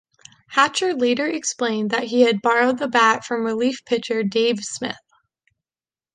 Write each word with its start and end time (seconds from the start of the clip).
Hatcher 0.49 0.95
later 0.95 1.27
explained 1.27 1.91
that 1.91 2.05
he 2.05 2.21
had 2.21 2.41
borrowed 2.41 2.79
the 2.79 2.87
bat 2.87 3.23
from 3.23 3.43
relief 3.43 3.85
pitcher 3.85 4.23
Dave 4.23 4.57
Smith. 4.61 4.97